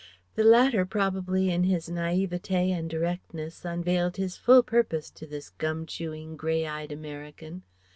[0.33, 5.85] The latter probably in his naïveté and directness unveiled his full purpose to this gum
[5.85, 7.61] chewing, grey eyed American.